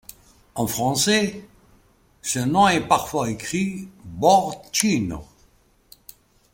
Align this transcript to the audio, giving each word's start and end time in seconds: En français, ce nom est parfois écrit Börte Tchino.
En 0.55 0.65
français, 0.65 1.43
ce 2.23 2.39
nom 2.39 2.67
est 2.67 2.87
parfois 2.87 3.29
écrit 3.29 3.87
Börte 4.03 4.73
Tchino. 4.73 5.23